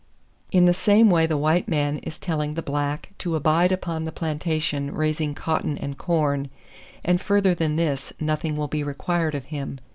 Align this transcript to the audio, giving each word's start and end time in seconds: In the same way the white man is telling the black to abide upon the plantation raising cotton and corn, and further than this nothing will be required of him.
In 0.51 0.65
the 0.65 0.73
same 0.73 1.11
way 1.11 1.27
the 1.27 1.37
white 1.37 1.67
man 1.67 1.99
is 1.99 2.17
telling 2.17 2.55
the 2.55 2.63
black 2.63 3.09
to 3.19 3.35
abide 3.35 3.71
upon 3.71 4.03
the 4.03 4.11
plantation 4.11 4.89
raising 4.95 5.35
cotton 5.35 5.77
and 5.77 5.95
corn, 5.95 6.49
and 7.05 7.21
further 7.21 7.53
than 7.53 7.75
this 7.75 8.11
nothing 8.19 8.57
will 8.57 8.67
be 8.67 8.83
required 8.83 9.35
of 9.35 9.45
him. 9.53 9.77